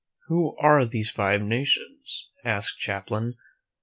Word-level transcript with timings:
"Who 0.29 0.57
are 0.57 0.83
these 0.83 1.11
Five 1.11 1.43
Nations?" 1.43 2.31
asked 2.43 2.79
Champlain. 2.79 3.35